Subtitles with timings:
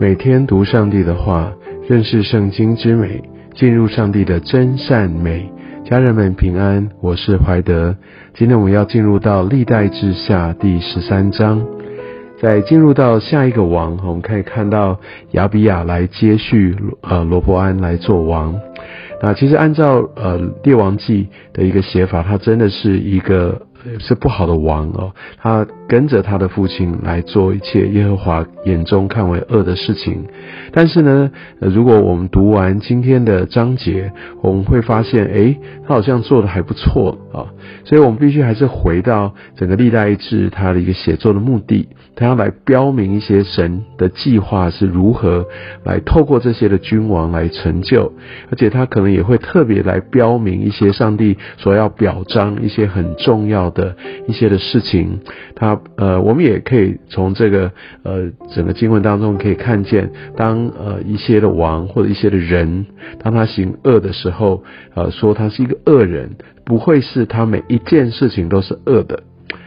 [0.00, 1.52] 每天读上帝的话，
[1.86, 3.22] 认识圣经之美，
[3.54, 5.52] 进入上帝的真善美。
[5.84, 7.94] 家人们平安，我是怀德。
[8.32, 11.62] 今天我们要进入到历代志下第十三章。
[12.40, 14.98] 在进入到下一个王，我们可以看到
[15.32, 18.58] 亚比亚来接续呃罗伯安来做王。
[19.20, 23.60] 那其实按照呃列王记的一个写法，他真的是一个。
[23.98, 30.26] 是不好的王哦，他跟着他的父亲来做一切耶和华眼中看为恶的事情。
[30.72, 31.30] 但是呢，
[31.60, 34.12] 如果我们读完今天的章节，
[34.42, 37.46] 我们会发现，诶，他好像做的还不错啊。
[37.84, 45.46] 所以我们必须还是回到整个历代志他的一个写作的目的，他要来标明一些神的计划是如何
[45.84, 48.12] 来透过这些的君王来成就，
[48.50, 53.70] 而且他可能也会特别来标明一些上帝所要表彰一些很重要。
[53.70, 53.94] 的
[54.26, 55.20] 一些的事情，
[55.54, 57.70] 他呃，我们也可以从这个
[58.02, 62.86] 呃整个经文当中可以看见，当呃一些的王或者一些的人，
[63.22, 66.30] 当他行恶的时候，呃，说他是一个恶人，
[66.64, 69.22] 不会是他每一件事情都是恶的，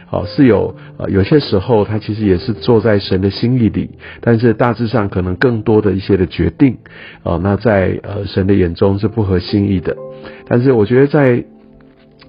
[0.06, 6.78] 好是有呃有些时候他其实也是坐在神的心意里，但是大致上可能更多的一些的决定，
[7.22, 9.96] 哦，那在呃神的眼中是不合心意的，
[10.46, 11.44] 但是我觉得在。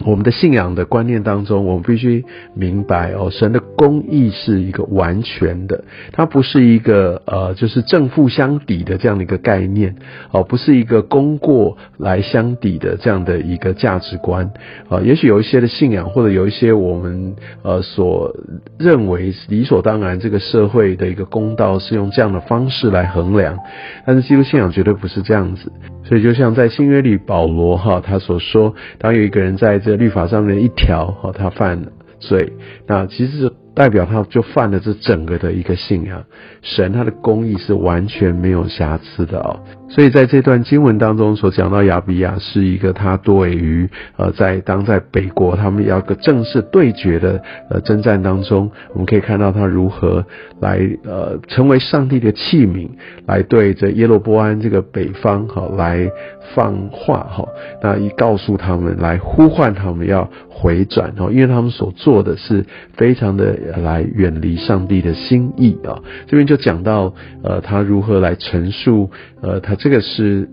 [0.03, 9.95] 我们的信仰的观念当中，我们必须明白哦，神的公义是一个完全的，它不是一个呃，就是正负相抵的这样的一个概念
[10.31, 14.51] 哦，不是一个功过来相抵的这样的一个价值观
[14.89, 14.99] 啊。
[14.99, 18.35] 也许有一些的信仰，或者有一些我们呃所
[18.77, 23.57] 认为理所当然，这个社会的一个公道是用这样的方式来衡量，
[24.05, 25.71] 但是基督信仰绝对不是这样子。
[26.05, 32.53] 所以，就像在新约里，保罗哈他所说，当有一个人在这律法上面一条哈，他犯了罪，
[32.87, 33.51] 那其实。
[33.75, 36.23] 代表他就犯了这整个的一个信仰，
[36.61, 39.59] 神他的公义是完全没有瑕疵的哦。
[39.89, 50.25] 所以在这段经文当中所讲到亚比亚是一个他对于呃在当在北国他们要个正式对决的呃征战当中，我们可以看到他如何
[50.61, 52.89] 来呃成为上帝的器皿，
[53.27, 56.09] 来对着耶罗波安这个北方哈来
[56.55, 57.47] 放话哈，
[57.83, 63.57] 那一告诉他们来呼唤他们要回转哦，因为他们所做的是非常的。
[63.77, 66.01] 来远离上帝的心意啊！
[66.27, 69.09] 这边就讲到，呃，他如何来陈述，
[69.41, 70.49] 呃，他这个是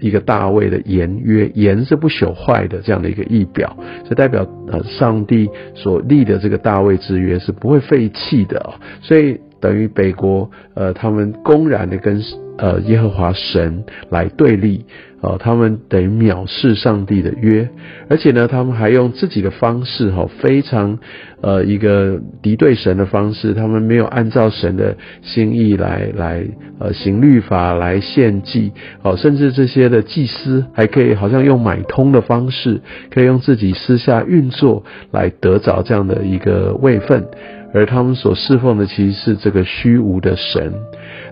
[0.00, 3.76] 一个大卫的言约，言是不朽坏的这样的一个意表，
[4.08, 8.74] 这代表呃上帝所立的这个大卫之约是不会废弃的啊！
[9.00, 12.22] 所以等于北国，呃，他们公然的跟。
[12.58, 14.84] 呃，耶和华神来对立，
[15.22, 17.68] 哦，他们得藐视上帝的约，
[18.08, 20.98] 而且呢，他们还用自己的方式，哈，非常
[21.40, 26.44] 呃一个敌对神的方式，他们没有按照神的心意来来
[26.80, 28.72] 呃行律法来献祭，
[29.02, 37.24] 哦，甚至这些的祭司还可以好像用买通的方式，可以用自己私下运作来得着这样的一个位分，
[37.72, 40.72] 而他们所侍奉的其实是这个虚无的神。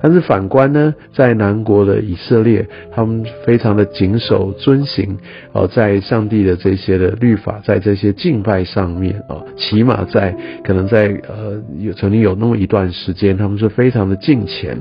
[0.02, 5.18] 但是反观呢，在南国的以色列，他们非常的谨守遵行
[5.52, 10.34] 哦，在上帝的这些的律法，在这些敬拜上面哦，起码在
[10.64, 14.78] 可能在呃有曾经有那么一段时间，他们是非常的敬虔。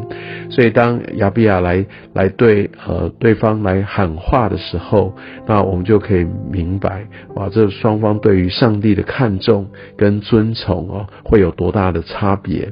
[0.49, 5.13] 所以当亚比亚来来对呃对方来喊话的时候，
[5.47, 12.71] 那我们就可以明白哇，这双方对于上帝的看重跟尊崇哦，会有多大的差别。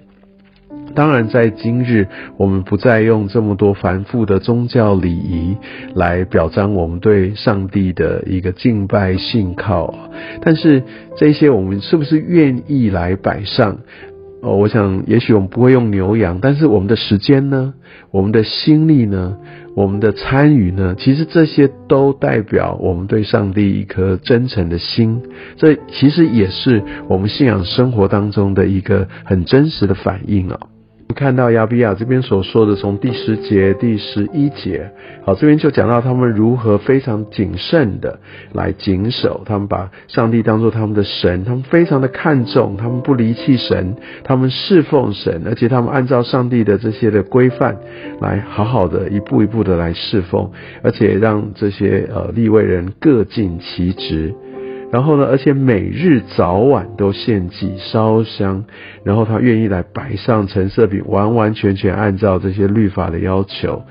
[0.96, 5.56] 当然，在今日，我们不再用这么多繁复的宗教礼仪
[5.94, 9.94] 来表彰我们对上帝的一个敬拜信靠。
[10.42, 10.84] 但是，
[11.16, 13.78] 这些我们是不是愿意来摆上？
[14.42, 17.74] 哦，我想，也许我们不会用牛羊，但是我们的时间呢？
[18.12, 19.38] 我们的心力呢？
[19.76, 20.96] 我们的参与呢？
[20.98, 25.22] 其实这些都代表我们对上帝一颗真诚的心。
[25.56, 30.60] 这其实也是我们信仰生活当中的一个很真实的反应啊。
[31.08, 34.92] 们看到亚比亚这边所说的，从第十节、第十一节，
[35.26, 38.20] 好，这边就讲到他们如何非常谨慎的
[38.54, 43.96] 来谨守，他们把上帝当做他们的神，他们非常的看重，他们不离弃神，
[44.26, 47.78] 他们侍奉神，而且他们按照上帝的这些的规范
[48.20, 50.52] 来好好的一步一步的来侍奉，
[50.84, 54.34] 而且让这些呃立位人各尽其职。
[54.92, 58.64] 然后呢，而且每日早晚都献祭烧香，
[59.04, 63.84] 然后他愿意来摆上橙色饼，完完全全按照这些律法的要求。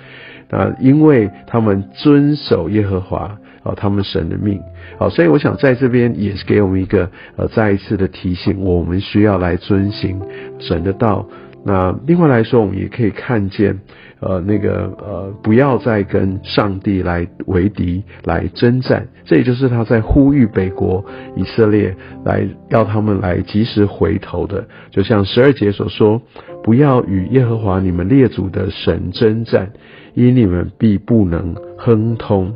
[0.50, 4.60] 啊，因为他们遵守耶和华啊，他们神的命
[4.96, 10.22] 啊，所以我想在这边也是给我们一个呃再一次的提醒，我们需要来遵行
[10.60, 11.26] 神的道。
[11.64, 13.80] 那另外来说，我们也可以看见，
[14.20, 19.06] 呃那个呃不要再跟上帝来为敌来征战。
[19.24, 21.04] 这也就是他在呼吁北国
[21.34, 24.64] 以色列来要他们来及时回头的。
[24.90, 26.22] 就像十二节所说，
[26.62, 29.70] 不要与耶和华你们列祖的神征战，
[30.14, 32.54] 因你们必不能亨通。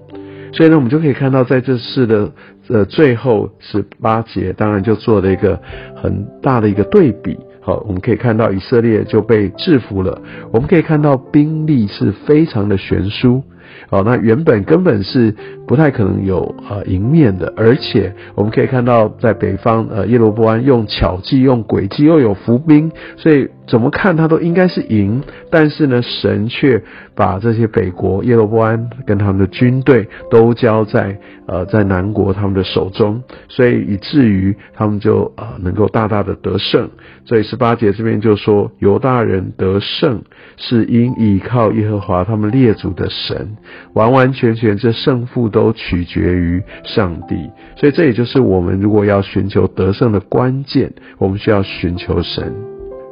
[0.52, 2.32] 所以呢，我们就可以看到，在这次的
[2.68, 5.60] 呃最后十八节，当然就做了一个
[5.94, 7.38] 很大的一个对比。
[7.60, 10.20] 好，我们可以看到以色列就被制服了，
[10.50, 13.42] 我们可以看到兵力是非常的悬殊。
[13.88, 15.34] 好，那原本根本是
[15.70, 25.22] 不太可能有呃赢面的，而且我们可以看到，在北方呃耶罗波安用巧计、用诡计，又有伏兵，所以怎么看他都应该是赢。
[25.48, 26.82] 但是呢，神却
[27.14, 36.90] 把这些北国耶罗波安跟他们的军队都交在呃在南国他们的手中，所以以至于他们就呃能够大大的得胜。
[37.24, 40.22] 所以十八节这边就说犹大人得胜，
[40.56, 43.56] 是因倚靠耶和华他们列祖的神。
[43.94, 52.50] 完完全全，这胜负都都取决于上帝，所以这也就是我们如果要寻求得胜的关键，我们需要寻求神。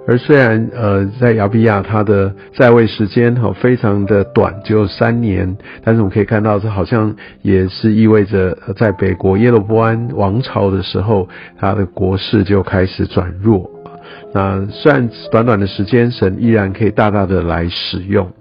[0.06, 11.29] 而虽然呃，在亚比亚他的在位时间哈非常的短，只有三年，但是我们可以看到，这好像也是意味着在北国耶罗波安王朝的时候，
[11.59, 13.71] 他的国势就开始转弱。
[14.33, 18.33] 那虽然短短的时间，神依然可以大大的来使用。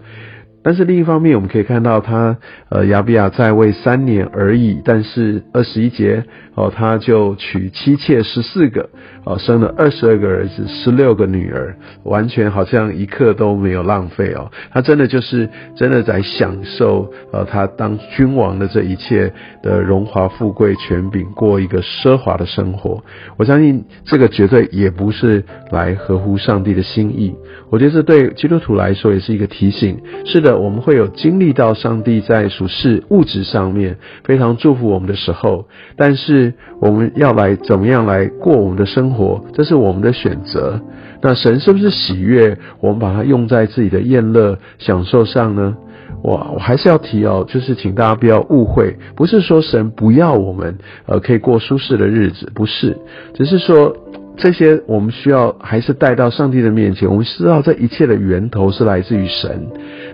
[0.68, 2.36] 但是另一方面，我们可以看到他，
[2.68, 6.26] 呃，亚比亚在位三年而已，但是二十一节
[6.56, 8.90] 哦，他就娶妻妾十四个，
[9.28, 14.50] 哦，生了二十二个儿子，十六个女儿，完全好像一刻都没有浪费哦。
[14.72, 23.04] 他真的就是真的在享受，呃，他当君王的这一切的荣华富贵权柄，过一个奢华的生活。
[23.36, 27.36] 我相信这个绝对也不是来合乎上帝的心意。
[27.70, 30.00] 我觉得这对基督徒来说也是一个提醒。
[30.26, 30.58] 是的。
[30.58, 40.80] 我们会有经历到上帝在属世物质上面非常祝福我们的时候，但是我们要来怎么样来过我们的生活活，这是我们的选择。
[41.22, 45.76] 那神是不是喜悦我们把它用在自己的宴乐享受上呢？
[46.24, 50.78] 我我还是要提哦，就是请大家不要误会，不是说神不要我们
[51.08, 52.96] 呃可以过舒适的日子，不是，
[53.34, 53.98] 只是说。
[54.38, 57.10] 这些我们需要还是带到上帝的面前。
[57.10, 59.68] 我们知道这一切的源头是来自于神。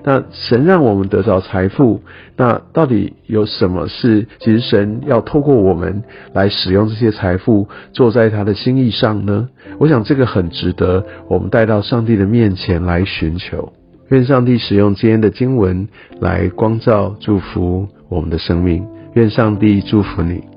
[0.03, 2.01] 那神让我们得到财富，
[2.37, 6.03] 那到底有什么是其实神要透过我们
[6.33, 9.49] 来使用这些财富，做在他的心意上呢？
[9.77, 13.73] 我想这个很值得我们带到上帝的面前来寻求。
[14.09, 15.87] 愿上帝使用今天的经文
[16.19, 18.85] 来光照、祝福我们的生命。
[19.15, 20.52] 愿上帝祝福你。